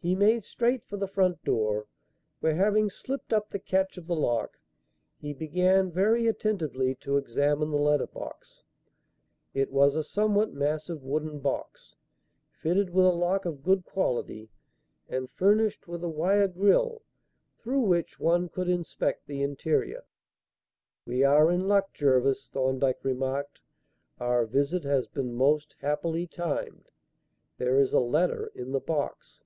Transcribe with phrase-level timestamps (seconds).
[0.00, 1.88] He made straight for the front door,
[2.38, 4.60] where, having slipped up the catch of the lock,
[5.18, 8.62] he began very attentively to examine the letter box.
[9.54, 11.96] It was a somewhat massive wooden box,
[12.52, 14.50] fitted with a lock of good quality
[15.08, 17.02] and furnished with a wire grille
[17.58, 20.04] through which one could inspect the interior.
[21.06, 23.62] "We are in luck, Jervis," Thorndyke remarked.
[24.20, 26.88] "Our visit has been most happily timed.
[27.56, 29.40] There is a letter in the box."